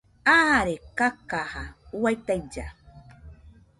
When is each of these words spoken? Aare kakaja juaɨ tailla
Aare 0.37 0.73
kakaja 0.97 1.63
juaɨ 1.87 2.11
tailla 2.25 2.67